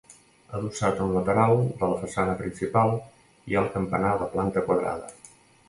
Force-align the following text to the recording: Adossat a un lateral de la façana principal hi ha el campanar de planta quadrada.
Adossat 0.59 1.01
a 1.01 1.05
un 1.09 1.13
lateral 1.17 1.53
de 1.83 1.91
la 1.91 1.99
façana 1.99 2.35
principal 2.41 2.95
hi 2.97 3.57
ha 3.59 3.63
el 3.65 3.71
campanar 3.77 4.17
de 4.25 4.33
planta 4.35 4.69
quadrada. 4.69 5.17